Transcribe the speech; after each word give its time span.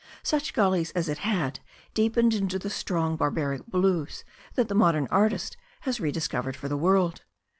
Such 0.23 0.55
gullies 0.55 0.89
as 0.93 1.07
it 1.09 1.19
had 1.19 1.59
deepened 1.93 2.33
into 2.33 2.57
the 2.57 2.71
strong 2.71 3.15
barbaric 3.17 3.67
blues 3.67 4.23
that 4.55 4.67
the 4.67 4.73
modern 4.73 5.07
artist 5.11 5.57
has 5.81 5.99
rediscovered 5.99 6.55
for 6.55 6.67
the 6.67 6.75
world. 6.75 7.21